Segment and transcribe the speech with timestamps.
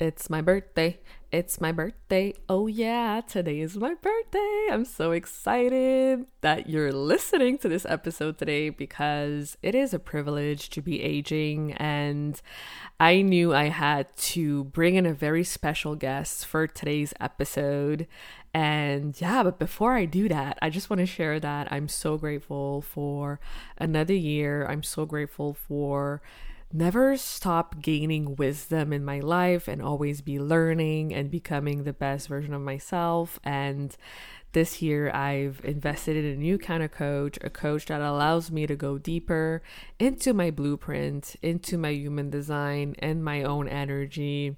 [0.00, 0.98] It's my birthday.
[1.30, 2.32] It's my birthday.
[2.48, 4.68] Oh, yeah, today is my birthday.
[4.70, 10.70] I'm so excited that you're listening to this episode today because it is a privilege
[10.70, 11.74] to be aging.
[11.74, 12.40] And
[12.98, 18.06] I knew I had to bring in a very special guest for today's episode.
[18.54, 22.16] And yeah, but before I do that, I just want to share that I'm so
[22.16, 23.38] grateful for
[23.76, 24.66] another year.
[24.66, 26.22] I'm so grateful for
[26.72, 32.28] never stop gaining wisdom in my life and always be learning and becoming the best
[32.28, 33.40] version of myself.
[33.42, 33.96] And
[34.52, 38.66] this year, I've invested in a new kind of coach, a coach that allows me
[38.66, 39.62] to go deeper
[39.98, 44.56] into my blueprint, into my human design, and my own energy.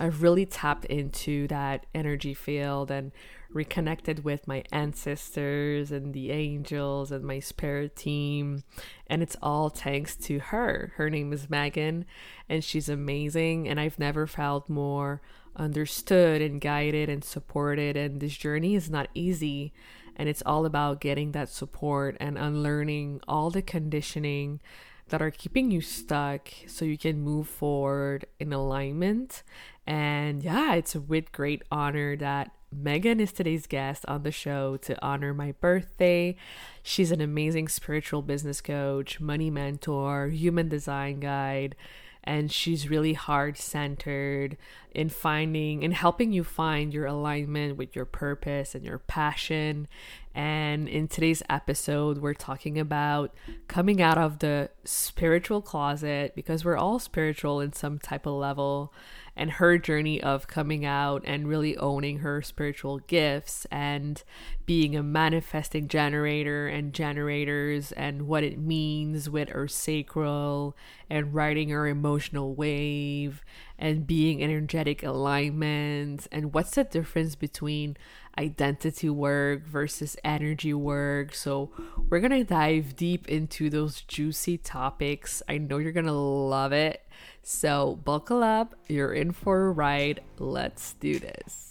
[0.00, 3.12] I've really tapped into that energy field and
[3.52, 8.62] reconnected with my ancestors and the angels and my spirit team.
[9.06, 10.92] And it's all thanks to her.
[10.96, 12.04] Her name is Meaghan,
[12.48, 13.68] and she's amazing.
[13.68, 15.22] And I've never felt more
[15.56, 17.96] understood and guided and supported.
[17.96, 19.72] And this journey is not easy.
[20.14, 24.60] And it's all about getting that support and unlearning all the conditioning
[25.08, 29.42] that are keeping you stuck so you can move forward in alignment.
[29.86, 35.02] And yeah, it's with great honor that Meaghan is today's guest on the show to
[35.02, 36.36] honor my birthday.
[36.82, 41.76] She's an amazing spiritual business coach, money mentor, human design guide,
[42.24, 44.58] and she's really heart centered
[44.94, 49.88] in finding and helping you find your alignment with your purpose and your passion.
[50.38, 53.34] And in today's episode, we're talking about
[53.66, 58.94] coming out of the spiritual closet because we're all spiritual in some type of level
[59.38, 64.22] and her journey of coming out and really owning her spiritual gifts and
[64.64, 70.76] being a manifesting generator and generators and what it means with her sacral
[71.10, 73.44] and riding her emotional wave
[73.78, 77.96] and being energetic alignment and what's the difference between
[78.38, 81.34] identity work versus energy work.
[81.34, 81.70] So,
[82.08, 85.42] we're going to dive deep into those juicy topics.
[85.48, 87.02] I know you're going to love it.
[87.42, 90.20] So, buckle up, you're in for a ride.
[90.38, 91.68] Let's do this.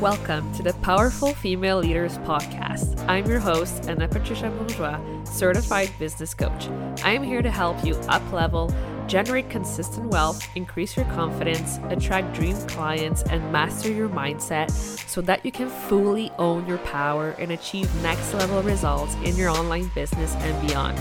[0.00, 3.02] Welcome to the Powerful Female Leaders Podcast.
[3.08, 6.68] I'm your host, Anna Patricia Bourgeois, certified business coach.
[7.02, 8.70] I am here to help you up level
[9.06, 14.70] generate consistent wealth, increase your confidence, attract dream clients, and master your mindset
[15.08, 19.50] so that you can fully own your power and achieve next level results in your
[19.50, 20.98] online business and beyond.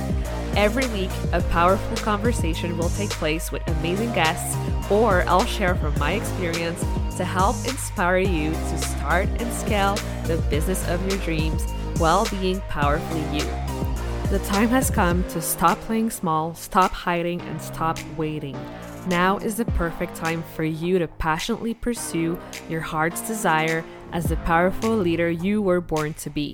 [0.57, 4.55] Every week, a powerful conversation will take place with amazing guests,
[4.91, 6.79] or I'll share from my experience
[7.17, 9.95] to help inspire you to start and scale
[10.25, 11.63] the business of your dreams
[11.97, 13.64] while being powerfully you.
[14.31, 18.57] The time has come to stop playing small, stop hiding, and stop waiting.
[19.07, 22.37] Now is the perfect time for you to passionately pursue
[22.67, 26.53] your heart's desire as the powerful leader you were born to be.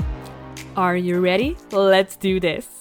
[0.75, 1.57] Are you ready?
[1.71, 2.80] Let's do this.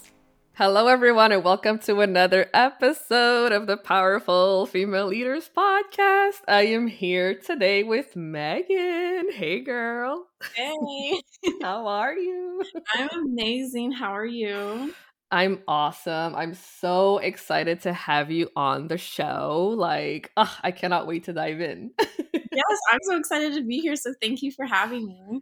[0.61, 6.43] Hello, everyone, and welcome to another episode of the Powerful Female Leaders Podcast.
[6.47, 9.33] I am here today with Meaghan.
[9.33, 10.27] Hey, girl.
[10.55, 11.23] Hey.
[11.63, 12.63] How are you?
[12.95, 13.93] I'm amazing.
[13.93, 14.93] How are you?
[15.31, 16.35] I'm awesome.
[16.35, 19.75] I'm so excited to have you on the show.
[19.75, 21.93] Like, ugh, I cannot wait to dive in.
[21.99, 23.97] yes, I'm so excited to be here.
[23.97, 25.41] So thank you for having me.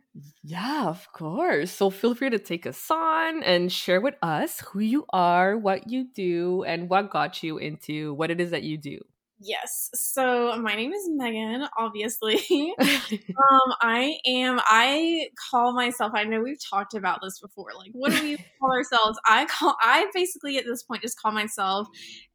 [0.51, 1.71] Yeah, of course.
[1.71, 5.91] So feel free to take us on and share with us who you are, what
[5.91, 8.99] you do, and what got you into what it is that you do.
[9.41, 9.91] Yes.
[9.95, 12.75] So my name is Meaghan, obviously.
[12.81, 17.69] um, I am, I call myself, I know we've talked about this before.
[17.77, 19.19] Like, what do we call ourselves?
[19.25, 21.87] I call, I basically at this point just call myself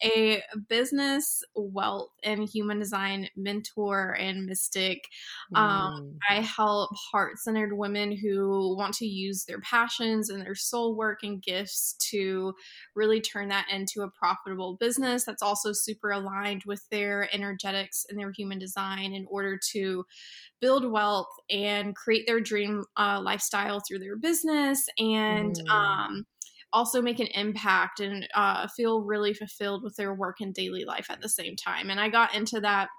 [0.01, 5.03] a business wealth and human design mentor and mystic.
[5.55, 6.17] Um, mm.
[6.29, 11.19] I help heart centered women who want to use their passions and their soul work
[11.23, 12.53] and gifts to
[12.95, 18.19] really turn that into a profitable business that's also super aligned with their energetics and
[18.19, 20.05] their human design in order to
[20.61, 25.69] build wealth and create their dream uh, lifestyle through their business and mm.
[25.69, 26.23] um,
[26.71, 31.07] also make an impact and uh, feel really fulfilled with their work and daily life
[31.09, 31.89] at the same time.
[31.89, 32.89] And I got into that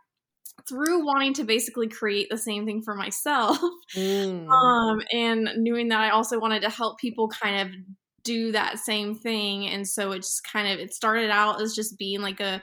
[0.68, 3.58] through wanting to basically create the same thing for myself
[3.96, 4.48] mm.
[4.48, 7.74] um, and knowing that i also wanted to help people kind of
[8.22, 11.98] do that same thing and so it just kind of it started out as just
[11.98, 12.60] being like a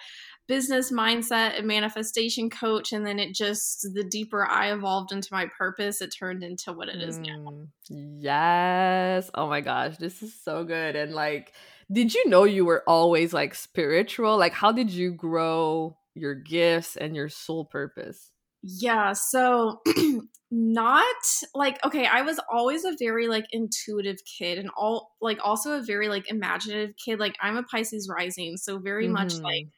[0.52, 5.48] business mindset and manifestation coach and then it just the deeper i evolved into my
[5.58, 9.30] purpose it turned into what it is now Mm, yes.
[9.34, 10.96] Oh my gosh, this is so good.
[10.96, 11.54] And like,
[11.92, 14.38] did you know you were always like spiritual?
[14.38, 18.32] Like, how did you grow your gifts and your soul purpose?
[18.64, 19.82] yeah so
[20.52, 21.16] not
[21.56, 25.82] like okay i was always a very like intuitive kid and all like also a
[25.82, 29.72] very like imaginative kid like i'm a pisces rising so very much like Mhm.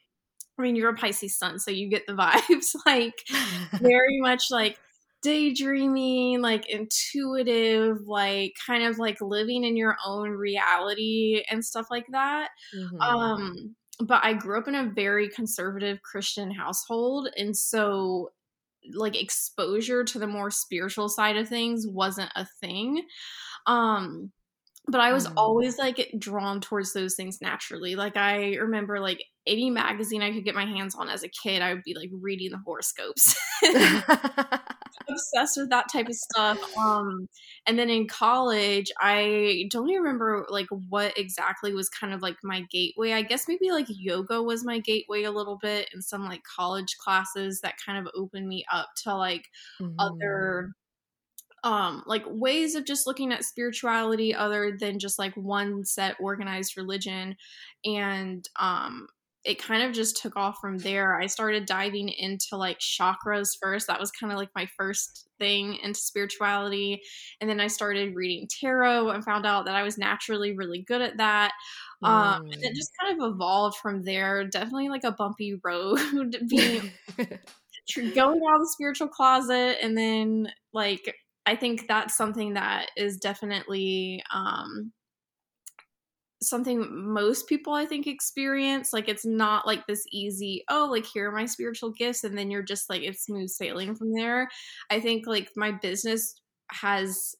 [0.58, 2.74] I mean, you're a Pisces sun, so you get the vibes.
[2.86, 3.14] like
[3.80, 4.78] very much like
[5.22, 12.06] daydreaming, like intuitive, like kind of like living in your own reality and stuff like
[12.12, 12.50] that.
[12.72, 13.24] Mhm.
[13.24, 18.32] Um, but I grew up in a very conservative Christian household, and so
[18.94, 23.06] like exposure to the more spiritual side of things wasn't a thing.
[23.66, 24.32] Um,
[24.88, 25.36] but I was Mhm.
[25.36, 27.96] always like drawn towards those things naturally.
[27.96, 31.62] Like I remember like any magazine I could get my hands on as a kid,
[31.62, 33.36] I would be like reading the horoscopes.
[35.10, 36.58] Obsessed with that type of stuff.
[36.78, 37.28] Um
[37.66, 42.36] and then in college, I don't even remember like what exactly was kind of like
[42.42, 43.12] my gateway.
[43.12, 46.96] I guess maybe like yoga was my gateway a little bit and some like college
[46.98, 49.44] classes that kind of opened me up to like
[49.80, 50.14] Mhm.
[50.22, 50.70] other
[51.64, 56.76] um like ways of just looking at spirituality other than just like one set organized
[56.76, 57.36] religion
[57.84, 59.08] and um
[59.44, 61.20] it kind of just took off from there.
[61.20, 63.86] I started diving into like chakras first.
[63.88, 67.02] That was kind of like my first thing into spirituality.
[67.40, 71.02] And then i started reading tarot and found out that i was naturally really good
[71.02, 71.52] at that.
[72.02, 72.76] Um and it Mm.
[72.76, 74.44] just kind of evolved from there.
[74.46, 76.92] Definitely like a bumpy road being
[78.14, 79.78] going down the spiritual closet.
[79.82, 81.14] And then like
[81.46, 84.92] i think that's something that is definitely um
[86.48, 91.28] something most people i think experience like it's not like this easy oh like here
[91.28, 94.48] are my spiritual gifts and then you're just like it's smooth sailing from there
[94.90, 97.34] i think like my business has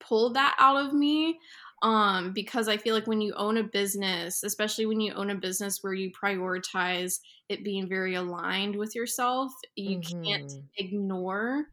[0.00, 1.38] pulled that out of me
[1.82, 5.34] um because i feel like when you own a business especially when you own a
[5.34, 10.68] business where you prioritize it being very aligned with yourself you can't Mhm.
[10.76, 11.66] ignore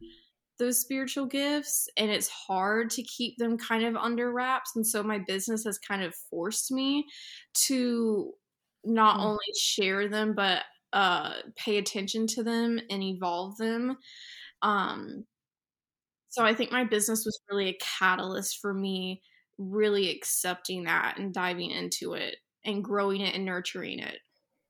[0.62, 5.02] those spiritual gifts and it's hard to keep them kind of under wraps and so
[5.02, 7.06] my business has kind of forced me
[7.54, 8.32] to
[8.84, 9.22] not Mm.
[9.22, 13.96] only share them but uh pay attention to them and evolve them
[14.62, 15.26] um
[16.28, 19.22] so I think my business was really a catalyst for me
[19.58, 24.18] really accepting that and diving into it and growing it and nurturing it.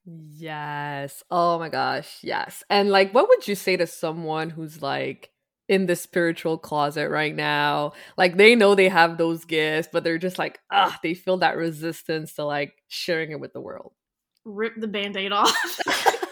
[0.04, 1.22] Yes.
[1.30, 2.18] Oh my gosh.
[2.24, 2.64] Yes.
[2.68, 5.30] And like, what would you say to someone who's like
[5.72, 7.92] in the spiritual closet right now?
[8.18, 11.56] Like, they know they have those gifts, but they're just like, ah, they feel that
[11.56, 13.92] resistance to like sharing it with the world.
[14.44, 15.56] Rip the band-aid off.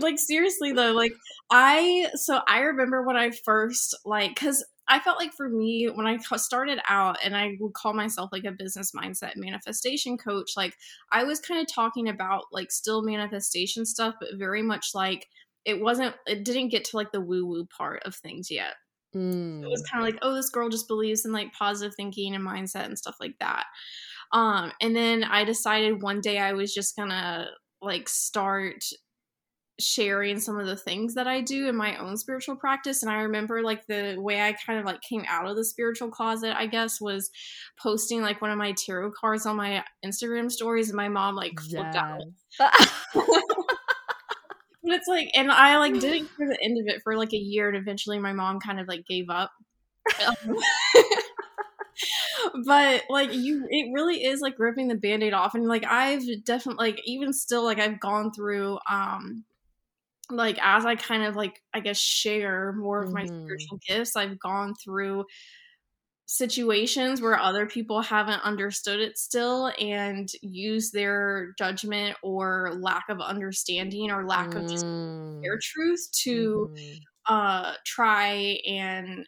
[0.00, 1.12] like seriously though, like
[1.50, 6.06] I so I remember when I first like cuz I felt like for me when
[6.06, 10.74] I started out and I would call myself like a business mindset manifestation coach, like
[11.12, 15.28] I was kind of talking about like still manifestation stuff but very much like
[15.66, 18.74] it wasn't it didn't get to like the woo woo part of things yet.
[19.14, 19.90] It was Mm.
[19.90, 22.98] kind of like, oh, this girl just believes in like positive thinking and mindset and
[22.98, 23.64] stuff like that.
[24.32, 27.48] Um, and then I decided one day I was just gonna
[27.82, 28.84] like start
[29.78, 33.02] sharing some of the things that I do in my own spiritual practice.
[33.02, 36.10] And I remember like the way I kind of like came out of the spiritual
[36.10, 37.30] closet, I guess, was
[37.78, 41.60] posting like one of my tarot cards on my Instagram stories, and my mom like
[41.60, 42.22] flipped out.
[44.86, 47.38] But it's like, and I like didn't hear the end of it for like a
[47.38, 49.52] year, and eventually my mom kind of like gave up.
[50.26, 50.56] Um,
[52.64, 56.86] but like you it really is like ripping the band-aid off and like i've definitely
[56.88, 59.44] like even still like i've gone through um
[60.30, 63.42] like as i kind of like i guess share more of my Mhm.
[63.42, 65.24] spiritual gifts i've gone through
[66.26, 73.20] situations where other people haven't understood it still and use their judgment or lack of
[73.20, 75.42] understanding or lack of just Mm.
[75.42, 77.06] their truth to Mhm.
[77.28, 79.26] uh try and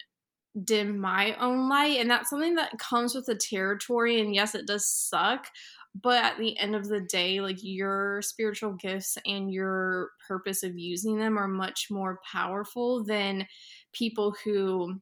[0.64, 4.67] dim my own light and that's something that comes with the territory and yes it
[4.67, 5.49] does suck
[5.95, 10.76] but at the end of the day like your spiritual gifts and your purpose of
[10.76, 13.47] using them are much more powerful than
[13.93, 15.00] people who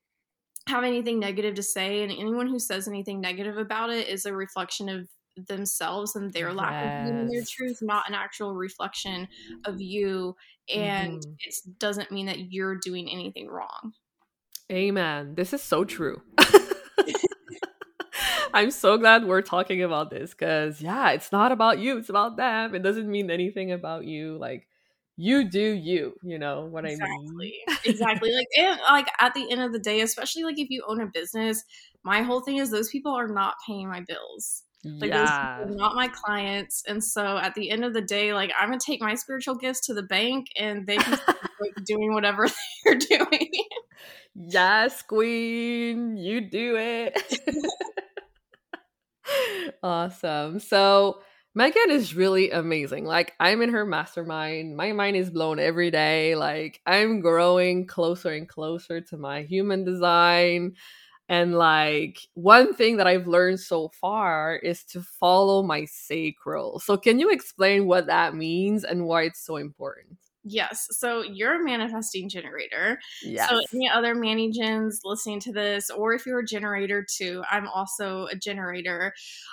[0.68, 4.32] have anything negative to say and anyone who says anything negative about it is a
[4.34, 5.08] reflection of
[5.46, 9.28] themselves and their lack of believing their truth not an actual reflection
[9.66, 10.34] of you
[10.74, 11.36] and Mhm.
[11.40, 13.92] it doesn't mean that you're doing anything wrong
[14.72, 15.36] Amen.
[15.36, 16.22] This is so true.
[18.52, 22.36] I'm so glad we're talking about this because, yeah, it's not about you, it's about
[22.36, 22.74] them.
[22.74, 24.38] It doesn't mean anything about you.
[24.38, 24.66] Like,
[25.16, 27.26] you do you, you know what exactly.
[27.68, 27.78] I mean?
[27.84, 28.32] exactly.
[28.32, 31.06] Like, and, like at the end of the day, especially like if you own a
[31.06, 31.62] business,
[32.02, 34.62] my whole thing is those people are not paying my bills.
[34.84, 35.64] Like yeah.
[35.64, 36.84] those not my clients.
[36.86, 39.86] And so at the end of the day, like I'm gonna take my spiritual gifts
[39.86, 41.18] to the bank and they can
[41.86, 42.46] doing whatever
[42.84, 43.50] they're doing.
[44.34, 47.20] yes, queen, you do it.
[49.82, 50.60] awesome.
[50.60, 51.20] So
[51.56, 53.06] Meaghan is really amazing.
[53.06, 54.76] Like I'm in her mastermind.
[54.76, 56.34] My mind is blown every day.
[56.36, 60.74] Like I'm growing closer and closer to my human design.
[61.28, 66.78] And like one thing that I've learned so far is to follow my sacral.
[66.78, 70.18] So can you explain what that means and why it's so important?
[70.48, 70.86] Yes.
[70.92, 73.00] So you're a manifesting generator.
[73.22, 73.50] Yes.
[73.50, 74.14] So any other
[74.52, 79.12] gens listening to this, or if you're a generator too, I'm also a generator.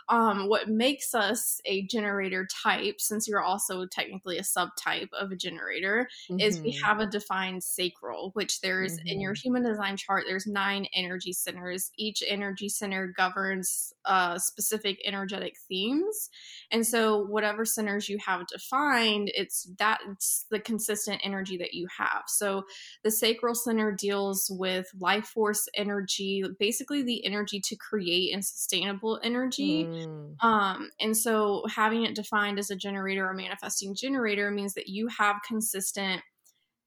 [0.09, 5.35] Um, what makes us a generator type, since you're also technically a subtype of a
[5.35, 6.39] generator, mm-hmm.
[6.39, 6.85] is we mm-hmm.
[6.85, 9.07] have a defined sacral, which there's mm-hmm.
[9.07, 9.41] in your mm-hmm.
[9.41, 11.91] human design chart, there's nine energy centers.
[11.97, 16.29] Each energy center governs uh, specific energetic themes.
[16.73, 22.23] And so whatever centers you have defined, it's that's the consistent energy that you have.
[22.27, 22.63] So
[23.03, 29.19] the sacral center deals with life force energy, basically the energy to create and sustainable
[29.23, 29.85] energy.
[29.85, 30.43] Mm.
[30.43, 35.07] Um, and so having it defined as a generator or manifesting generator means that you
[35.07, 36.23] have consistent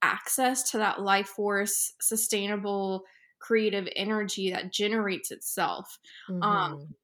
[0.02, 3.04] access to that life force, sustainable
[3.38, 5.98] creative energy that generates itself.
[6.28, 6.42] Um, mm-hmm.
[6.42, 6.94] Um,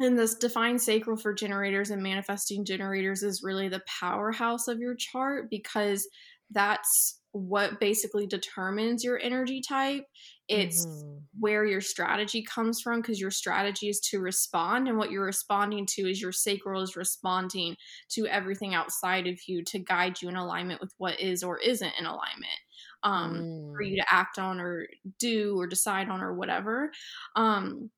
[0.00, 4.94] and this defined sacral for generators and manifesting generators is really the powerhouse of your
[4.94, 6.06] chart because
[6.50, 10.04] that's what basically determines your energy type.
[10.48, 11.18] It's mm-hmm.
[11.38, 15.84] where your strategy comes from because your strategy is to respond, and what you're responding
[15.90, 17.76] to is your sacral is responding
[18.10, 21.92] to everything outside of you to guide you in alignment with what is or isn't
[21.98, 22.60] in alignment
[23.02, 23.74] um, mm.
[23.74, 24.86] for you to act on or
[25.18, 26.90] do or decide on or whatever.
[27.36, 27.90] Um,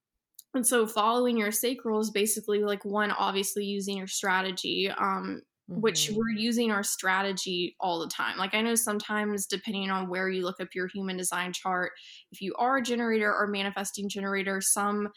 [0.55, 5.81] and so following your sacral is basically like one, obviously using your strategy, um, mm-hmm.
[5.81, 8.37] which we're using our strategy all the time.
[8.37, 11.93] Like I know sometimes depending on where you look up your human design chart,
[12.33, 15.09] if you are a generator or manifesting generator, some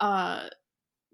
[0.00, 0.48] uh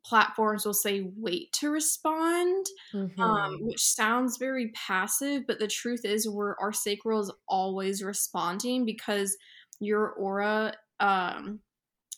[0.03, 3.21] platforms will say wait to respond um, mm-hmm.
[3.21, 8.87] um, which sounds very passive but the truth is we're our sacral is always responding
[8.87, 9.37] because
[9.79, 11.61] your aura um,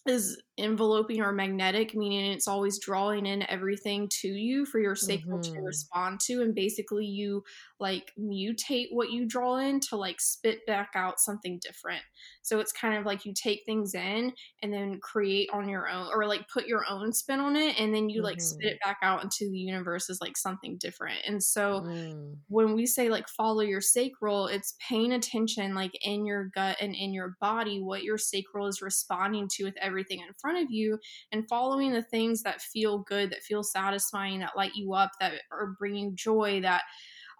[0.07, 5.39] is enveloping or magnetic, meaning it's always drawing in everything to you for your sacral
[5.39, 5.55] mm-hmm.
[5.55, 6.43] to respond to.
[6.43, 7.43] And basically, you
[7.81, 12.03] like mutate what you draw in to like spit back out something different.
[12.43, 14.33] So it's kind of like you take things in
[14.63, 17.95] and then create on your own or like put your own spin on it and
[17.95, 18.27] then you mm-hmm.
[18.27, 21.19] like spit it back out into the universe as like something different.
[21.27, 22.37] And so mm.
[22.49, 26.95] when we say like follow your sacral, it's paying attention like in your gut and
[26.95, 30.99] in your body what your sacral is responding to with everything in front of you
[31.31, 35.35] and following the things that feel good, that feel satisfying, that light you up, that
[35.51, 36.83] are bringing joy, that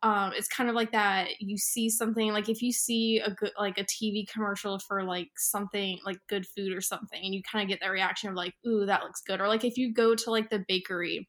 [0.02, 3.52] um, it's kind of like that you see something like if you see a good
[3.59, 7.62] like a tv commercial for like something like good food or something and you kind
[7.62, 10.14] of get that reaction of like ooh that looks good or like if you go
[10.14, 11.28] to like the bakery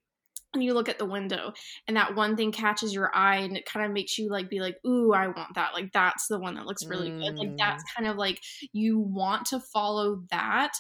[0.54, 1.52] and you look at the window
[1.88, 4.60] and that one thing catches your eye and it kind of makes you like be
[4.60, 7.20] like ooh i want that like that's the one that looks really mm.
[7.20, 7.96] good like that's mm.
[7.96, 8.40] kind of like
[8.72, 10.72] you want to follow that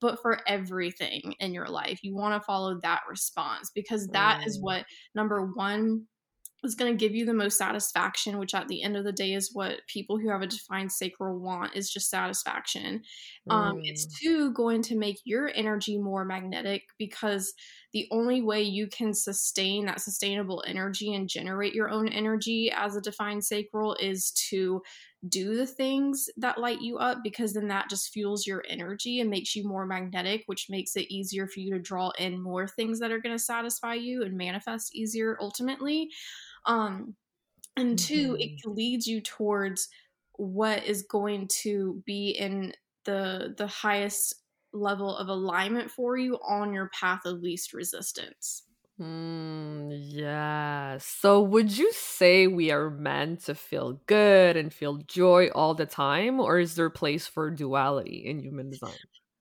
[0.00, 2.00] but for everything in your life.
[2.02, 4.46] You want to follow that response because that mm.
[4.46, 6.06] is what number one
[6.64, 9.32] is going to give you the most satisfaction which at the end of the day
[9.32, 13.00] is what people who have a defined sacral want is just satisfaction
[13.48, 13.54] mm.
[13.54, 14.18] um, it's mm.
[14.20, 17.54] two going to make your energy more magnetic because
[17.92, 22.96] the only way you can sustain that sustainable energy and generate your own energy as
[22.96, 24.82] a defined sacral is to
[25.26, 29.28] do the things that light you up because then that just fuels your energy and
[29.28, 33.00] makes you more magnetic, which makes it easier for you to draw in more things
[33.00, 36.08] that are going to satisfy you and manifest easier ultimately.
[36.66, 37.16] Um,
[37.76, 38.40] and two, mm-hmm.
[38.40, 39.88] it leads you towards
[40.32, 42.72] what is going to be in
[43.04, 44.34] the the highest
[44.72, 48.64] level of alignment for you on your path of least resistance.
[49.00, 50.98] Mm, yeah.
[50.98, 55.86] So, would you say we are meant to feel good and feel joy all the
[55.86, 58.92] time, or is there a place for duality in human design?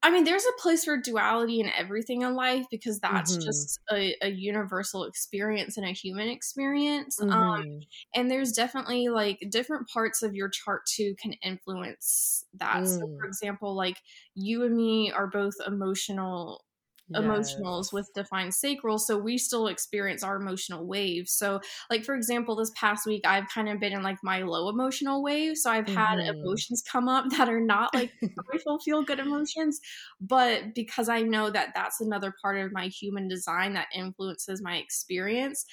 [0.03, 3.45] I mean, there's a place for duality in everything in life because that's mm-hmm.
[3.45, 7.19] just a, a, universal experience and a human experience.
[7.19, 7.39] Um, mm-hmm.
[7.39, 7.79] Um,
[8.13, 12.83] and there's definitely like different parts of your chart too can influence that.
[12.83, 12.87] Mm.
[12.87, 13.27] So, for mm.
[13.27, 13.97] example, like
[14.35, 16.63] you and me are both emotional
[17.09, 17.21] yes.
[17.21, 21.59] emotionals with defined sacral so we still experience our emotional waves so
[21.89, 25.23] like for example this past week i've kind of been in like my low emotional
[25.23, 25.95] wave so i've mm-hmm.
[25.95, 28.11] had emotions come up that are not like
[28.51, 29.79] joyful feel good emotions
[30.19, 34.77] but because i know that that's another part of my human design that influences my
[34.77, 35.65] experience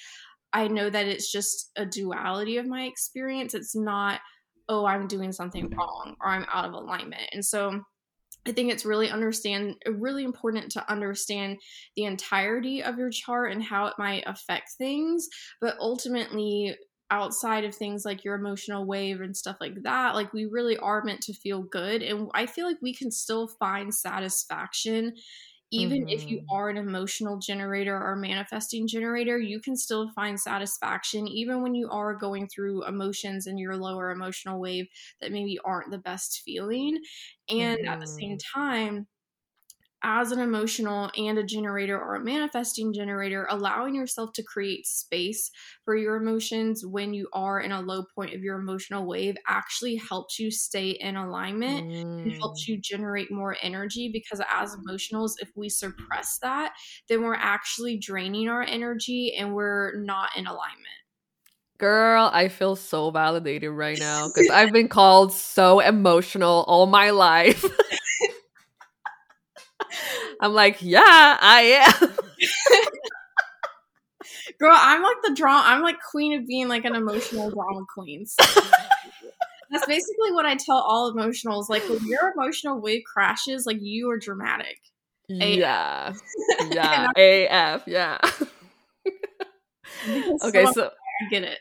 [0.53, 4.21] i know that it's just a duality of my experience it's not
[4.69, 7.81] oh i'm doing something wrong or i'm out of alignment and so
[8.47, 11.59] I think it's really understand really important to understand
[11.95, 15.27] the entirety of your chart and how it might affect things,
[15.59, 16.77] but ultimately
[17.11, 21.03] outside of things like your emotional wave and stuff like that, like we really are
[21.03, 25.13] meant to feel good and I feel like we can still find satisfaction
[25.71, 26.09] even mm-hmm.
[26.09, 26.55] if you mm-hmm.
[26.55, 31.89] are an emotional generator or manifesting generator, you can still find satisfaction even when you
[31.89, 34.87] are going through emotions in your lower emotional wave
[35.21, 36.99] that maybe aren't the best feeling.
[37.49, 37.87] And mm-hmm.
[37.87, 38.59] at the same mm-hmm.
[38.59, 39.07] time,
[40.05, 45.49] as an emotional and a generator or a manifesting generator, allowing yourself to create space
[45.83, 49.95] for your emotions when you are in a low point of your emotional wave actually
[49.95, 52.21] helps you stay in alignment mm.
[52.21, 52.67] and helps mm.
[52.67, 56.73] you generate more energy because as emotionals, if we suppress that,
[57.09, 60.85] then we're actually draining our energy and we're not in alignment.
[61.79, 67.09] Girl, I feel so validated right now because I've been called so emotional all my
[67.09, 67.65] life.
[70.39, 72.09] I'm like, yeah, I am.
[74.59, 75.63] Girl, I'm like the drama.
[75.65, 78.25] I'm like queen of being like an emotional drama queen.
[78.25, 78.43] So
[79.69, 81.69] that's basically what I tell all emotionals.
[81.69, 84.79] Like when your emotional wave crashes, like you are dramatic.
[85.27, 86.13] Yeah,
[86.71, 88.19] yeah, AF, yeah.
[90.43, 91.59] okay, so, so I get it.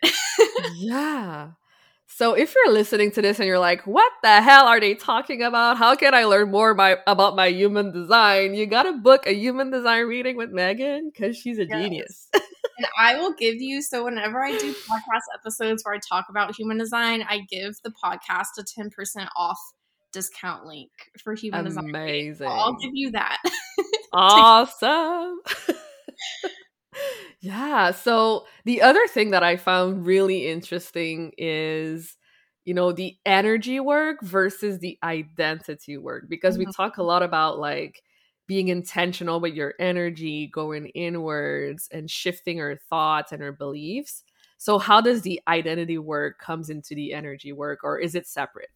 [0.76, 1.50] yeah.
[2.16, 5.42] So if you're listening to this and you're like, what the hell are they talking
[5.42, 5.78] about?
[5.78, 8.54] How can I learn more my, about my human design?
[8.54, 11.82] You got to book a human design reading with Meaghan because she's a yes.
[11.82, 12.28] genius.
[12.32, 16.54] and I will give you, so whenever I do podcast episodes where I talk about
[16.54, 19.58] human design, I give the podcast a 10% off
[20.12, 21.82] discount link for human Amazing.
[21.82, 21.94] design.
[21.96, 22.48] Amazing.
[22.48, 23.42] I'll give you that.
[24.12, 25.40] awesome.
[27.44, 27.90] Yeah.
[27.90, 32.16] So the other thing that I found really interesting is,
[32.64, 36.68] you know, the energy work versus the identity work, because mm-hmm.
[36.68, 38.02] we talk a lot about like
[38.46, 44.22] being intentional with your energy, going inwards and shifting our thoughts and our beliefs.
[44.56, 48.70] So how does the identity work comes into the energy work or is it separate?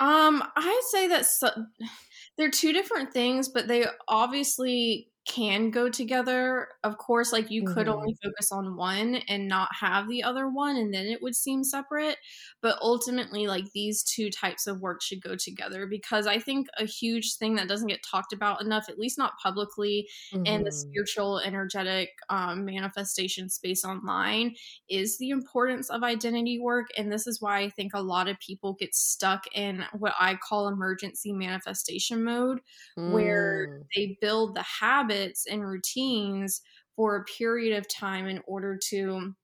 [0.00, 1.66] Um, I say that so-
[2.36, 6.68] they're two different things, but they obviously can go together.
[6.82, 7.98] Of course, like you could mm-hmm.
[7.98, 11.62] only focus on one and not have the other one, and then it would seem
[11.62, 12.16] separate.
[12.62, 16.84] But ultimately, like these two types of work should go together because I think a
[16.84, 20.46] huge thing that doesn't get talked about enough, at least not publicly, mm-hmm.
[20.46, 24.54] in the spiritual, energetic um, manifestation space online,
[24.88, 26.86] is the importance of identity work.
[26.96, 30.36] And this is why I think a lot of people get stuck in what I
[30.36, 32.60] call emergency manifestation mode,
[32.98, 33.12] mm.
[33.12, 36.62] where they build the habit habits and routines
[36.96, 39.34] for a period of time in order to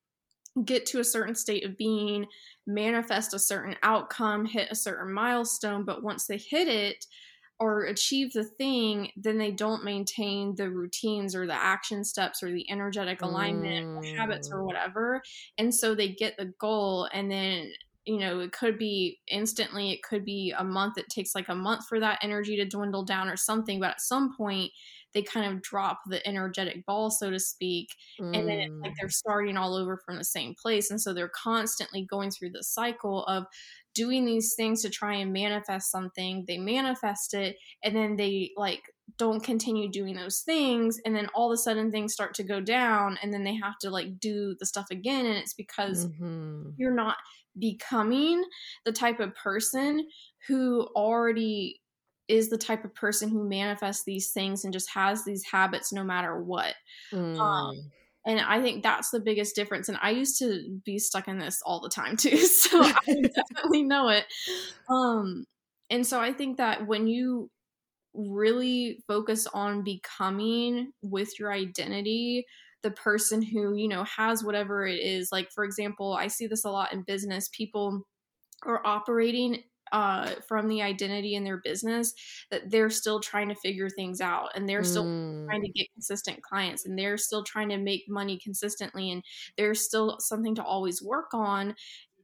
[0.65, 2.27] get to a certain state of being,
[2.67, 5.85] manifest a certain outcome, hit a certain milestone.
[5.85, 7.05] But once they hit it
[7.59, 12.51] or achieve the thing, then they don't maintain the routines or the action steps or
[12.51, 13.97] the energetic alignment mm.
[13.97, 14.67] or habits or mm.
[14.67, 15.23] whatever.
[15.59, 17.71] And so they get the goal and then
[18.07, 21.55] you know it could be instantly it could be a month it takes like a
[21.55, 24.71] month for that energy to dwindle down or something but at some point
[25.17, 27.89] they kind of drop the energetic ball, so to speak,
[28.21, 28.37] mm.
[28.37, 29.13] and then it's like they're mm.
[29.13, 30.91] starting all over from the same place.
[30.91, 33.47] And so they're constantly going through the cycle of
[33.95, 36.45] doing these things to try and manifest something.
[36.47, 38.83] They manifest it, and then they like
[39.19, 42.61] don't continue doing those things and then all of a sudden things start to go
[42.61, 46.71] down and then they have to like do the stuff again and it's because mm-hmm.
[46.77, 47.17] you're not
[47.57, 48.45] becoming
[48.85, 50.05] the type of person
[50.49, 51.81] who already
[52.29, 56.03] is the type of person who manifests these things and just has these habits no
[56.03, 56.75] matter what.
[57.13, 57.41] Um, mm.
[57.41, 57.91] Um,
[58.27, 59.89] and I think that's the biggest difference.
[59.89, 63.83] And I used to be stuck in this all the time too, so I definitely
[63.83, 64.25] know it.
[64.89, 65.45] Um,
[65.91, 67.51] and so I think that when you
[68.15, 72.47] really focus on becoming with your identity
[72.83, 76.65] the person who you know has whatever it is like for example i see this
[76.65, 78.03] a lot in business people
[78.65, 79.63] are operating
[79.93, 82.13] uh, from the identity in their business
[82.51, 85.47] that they're still trying to figure things out and they're still mm.
[85.47, 89.23] trying to get consistent clients and they're still trying to make money consistently and
[89.57, 91.75] there's still something to always work on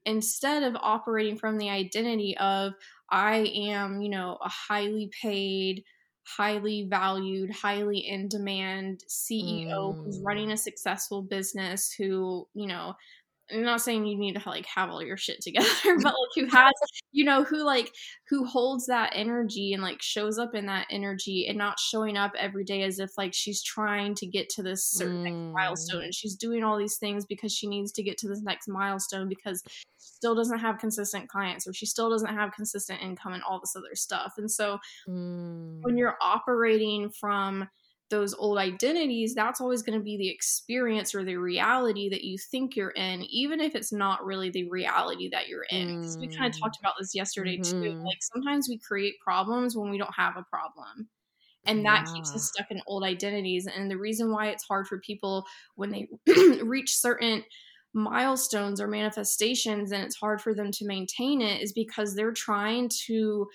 [0.05, 2.73] instead of operating from the identity of
[3.09, 5.85] I am, you know, a highly paid
[6.25, 10.05] highly valued, highly in demand CEO mm.
[10.05, 12.95] who's running a successful business who, you know,
[13.53, 16.47] I'm not saying you need to like have all your shit together, but like who
[16.47, 16.73] has,
[17.13, 17.93] you know, who like
[18.29, 22.33] who holds that energy and like shows up in that energy and not showing up
[22.39, 25.25] every day as if like she's trying to get to this certain mm.
[25.25, 28.43] next milestone and she's doing all these things because she needs to get to this
[28.43, 33.01] next milestone because she still doesn't have consistent clients or she still doesn't have consistent
[33.03, 34.35] income and all this other stuff.
[34.39, 35.79] And so mm.
[35.83, 37.69] when you're operating from
[38.13, 42.37] those old identities, that's always going to be the experience or the reality that you
[42.39, 46.03] think you're in, even if it's not really the reality that you're in.
[46.03, 46.21] Mm.
[46.21, 47.83] We kind of talked about this yesterday mm-hmm.
[47.83, 47.93] too.
[48.05, 51.09] Like sometimes we create problems when we don't have a problem.
[51.65, 52.15] And that yeah.
[52.15, 53.67] keeps us stuck in old identities.
[53.67, 55.47] And the reason why it's hard for people
[55.77, 56.09] when they
[56.63, 57.45] reach certain
[57.95, 62.91] milestones or manifestations and it's hard for them to maintain it is because they're trying
[63.07, 63.47] to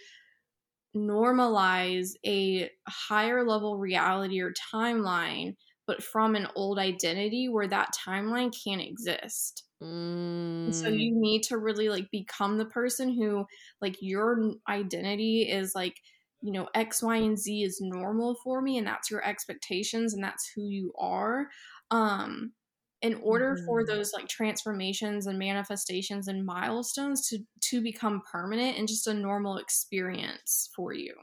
[0.95, 8.53] normalize a higher level reality or timeline, but from an old identity where that timeline
[8.63, 9.63] can't exist.
[9.81, 10.73] Mm.
[10.73, 13.45] So you need to really like become the person who
[13.81, 15.93] like your identity is like
[16.41, 20.23] you know x y and z is normal for me and that's your expectations and
[20.23, 21.47] that's who you are
[21.91, 22.51] um
[23.01, 23.65] in order mm-hmm.
[23.65, 29.13] for those like transformations and manifestations and milestones to to become permanent and just a
[29.13, 31.13] normal experience for you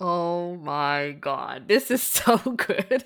[0.00, 3.04] oh my god this is so good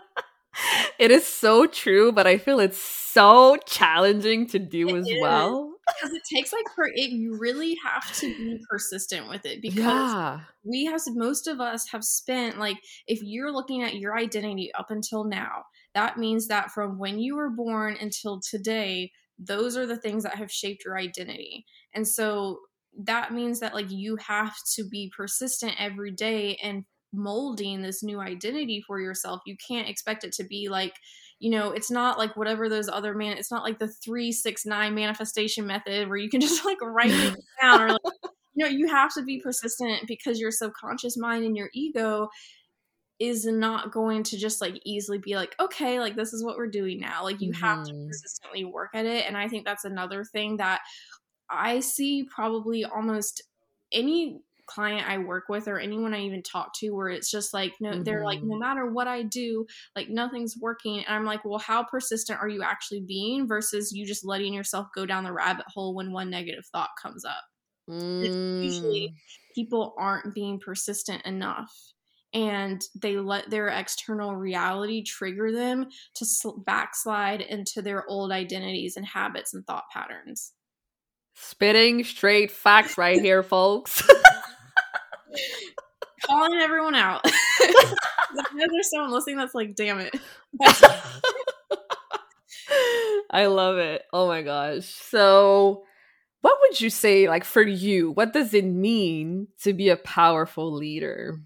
[0.98, 5.18] it is so true but i feel it's so challenging to do it as is.
[5.20, 9.62] well because it takes like for it you really have to be persistent with it
[9.62, 10.40] because yeah.
[10.64, 14.90] we have most of us have spent like if you're looking at your identity up
[14.90, 19.96] until now that means that from when you were born until today, those are the
[19.96, 21.64] things that have shaped your identity.
[21.94, 22.58] And so
[23.04, 28.20] that means that like you have to be persistent every day and molding this new
[28.20, 29.40] identity for yourself.
[29.46, 30.94] You can't expect it to be like,
[31.38, 34.66] you know, it's not like whatever those other man, it's not like the three, six,
[34.66, 38.00] nine manifestation method where you can just like write it down or like,
[38.54, 42.28] you know, you have to be persistent because your subconscious mind and your ego
[43.18, 46.68] is not going to just like easily be like okay like this is what we're
[46.68, 47.64] doing now like you mm-hmm.
[47.64, 48.72] have to consistently mm-hmm.
[48.72, 50.80] work at it and i think that's another thing that
[51.50, 53.42] i see probably almost
[53.92, 57.72] any client i work with or anyone i even talk to where it's just like
[57.80, 58.02] no mm-hmm.
[58.02, 58.60] they're like no mm-hmm.
[58.60, 62.62] matter what i do like nothing's working and i'm like well how persistent are you
[62.62, 66.64] actually being versus you just letting yourself go down the rabbit hole when one negative
[66.70, 67.44] thought comes up
[67.90, 68.62] mm.
[68.62, 69.14] usually
[69.54, 71.72] people aren't being persistent enough
[72.34, 78.96] and they let their external reality trigger them to sl- backslide into their old identities
[78.96, 80.52] and habits and thought patterns.
[81.34, 84.02] Spitting straight facts right here, folks.
[86.26, 87.24] Calling everyone out.
[88.56, 90.14] there's someone listening that's like, damn it.
[93.30, 94.02] I love it.
[94.12, 94.86] Oh my gosh.
[94.86, 95.84] So,
[96.40, 100.72] what would you say, like, for you, what does it mean to be a powerful
[100.72, 101.38] leader?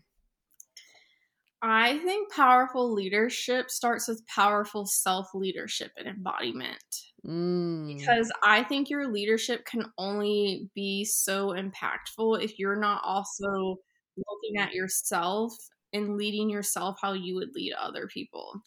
[1.62, 6.82] I think powerful leadership starts with powerful self leadership and embodiment.
[7.24, 7.96] Mm.
[7.96, 13.76] Because I think your leadership can only be so impactful if you're not also
[14.16, 15.54] looking at yourself
[15.92, 18.60] and leading yourself how you would lead other people.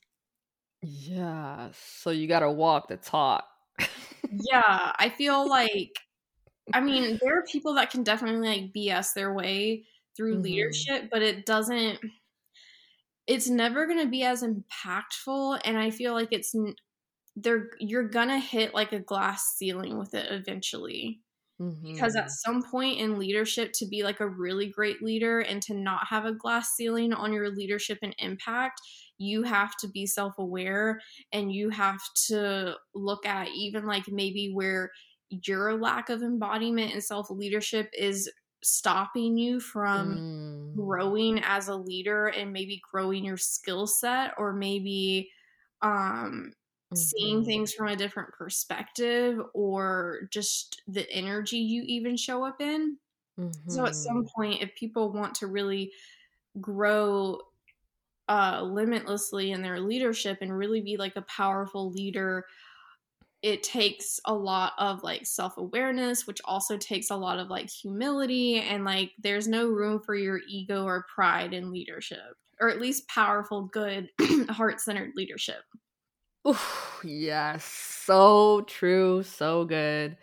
[0.81, 1.69] Yeah.
[1.73, 3.45] So you got to walk the talk.
[4.31, 4.93] yeah.
[4.97, 5.91] I feel like,
[6.73, 9.83] I mean, there are people that can definitely like BS their way
[10.15, 10.43] through mm-hmm.
[10.43, 11.99] leadership, but it doesn't
[13.27, 16.55] it's never going to be as impactful and i feel like it's
[17.35, 21.19] they're you're gonna hit like a glass ceiling with it eventually
[21.61, 21.93] mm-hmm.
[21.93, 22.51] because at mm-hmm.
[22.53, 26.25] some point in leadership to be like a really great leader and to not have
[26.25, 28.79] a glass ceiling on your leadership and impact
[29.17, 30.99] you have to be self-aware
[31.31, 34.91] and you have to look at even like maybe where
[35.29, 38.31] your lack of embodiment and self-leadership is
[38.65, 40.75] stopping you from mm.
[40.75, 45.29] growing as a leader and maybe growing your skill set or maybe
[45.81, 46.95] um mm-hmm.
[46.95, 52.97] seeing things from a different perspective or just the energy you even show up in.
[53.39, 53.69] Mm-hmm.
[53.69, 54.41] So at some mm-hmm.
[54.41, 55.91] point if people want to really
[56.59, 57.39] grow
[58.27, 62.45] uh limitlessly in their leadership and really be like a powerful leader
[63.45, 68.55] it takes a lot of like self-awareness which also takes a lot of like humility
[68.59, 73.07] and like there's no room for your ego or pride in leadership or at least
[73.07, 74.09] powerful good
[74.49, 75.63] heart-centered leadership.
[76.47, 76.55] Ooh,
[77.03, 80.17] yes so true so good.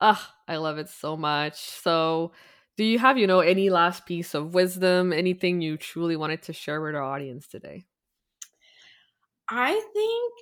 [0.00, 1.60] Ah i love it so much.
[1.60, 2.32] So
[2.78, 6.54] Do you have, you know, any last piece of wisdom, anything you truly wanted to
[6.54, 7.86] share with our audience today?
[9.48, 10.34] I think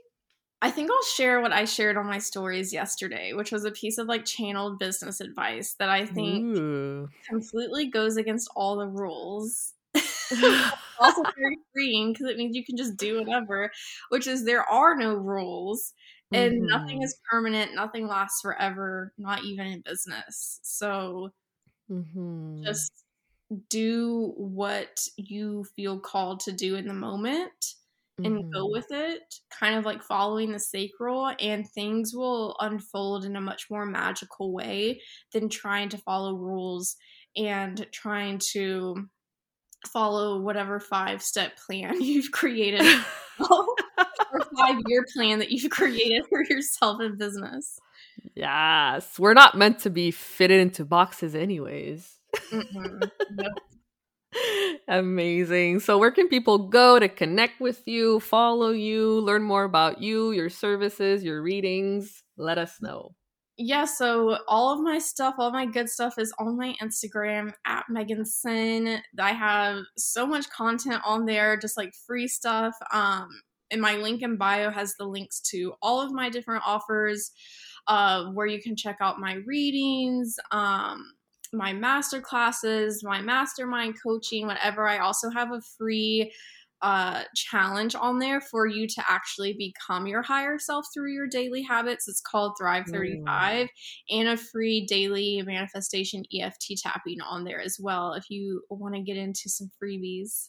[0.62, 3.96] I think I'll share what I shared on my stories yesterday, which was a piece
[3.96, 7.09] of like channeled business advice that I think Ooh.
[7.27, 9.73] completely goes against all the rules.
[11.01, 13.70] also very freeing because it means you can just do whatever,
[14.11, 15.92] which is there are no rules
[16.33, 16.66] and mm-hmm.
[16.66, 20.61] nothing is permanent, nothing lasts forever, not even in business.
[20.62, 21.33] So
[21.90, 22.62] mm-hmm.
[22.64, 22.92] just
[23.68, 27.75] do what you feel called to do in the moment
[28.25, 28.51] and mm-hmm.
[28.51, 29.23] go with it,
[29.59, 34.53] kind of like following the sacral, and things will unfold in a much more magical
[34.53, 35.01] way
[35.33, 36.97] than trying to follow rules
[37.37, 38.97] and trying to
[39.87, 42.81] follow whatever five step plan you've created
[43.51, 47.79] or five year plan that you've created for yourself in business.
[48.35, 52.17] Yes, we're not meant to be fitted into boxes, anyways.
[52.53, 53.53] Nope.
[54.88, 55.81] Amazing.
[55.81, 60.33] So, where can people go to connect with you, follow you, learn more about you,
[60.33, 62.23] your services, your readings?
[62.37, 63.14] Let us know.
[63.62, 67.85] Yeah, so all of my stuff, all my good stuff is on my Instagram at
[67.90, 69.03] Meaghan Senn.
[69.19, 72.75] I have so much content on there, just like free stuff.
[72.90, 73.29] Um,
[73.71, 77.33] and my link in bio has the links to all of my different offers,
[77.87, 81.05] uh, where you can check out my readings, um,
[81.53, 84.87] my master classes, my mastermind coaching, whatever.
[84.87, 86.33] I also have a free
[86.83, 91.63] uh, challenge on there for you to actually become your higher self through your daily
[91.63, 92.09] habits.
[92.09, 93.69] It's called Thrive 35 mm.
[94.11, 99.03] and a free daily manifestation EFT tapping on there as well if you want to
[99.03, 100.49] get into some freebies.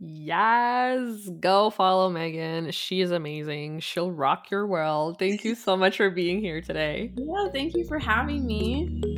[0.00, 2.72] Yes, go follow Meaghan.
[2.72, 3.80] She is amazing.
[3.80, 5.18] She'll rock your world.
[5.18, 7.12] Thank you so much for being here today.
[7.16, 9.17] Yeah, thank you for having me.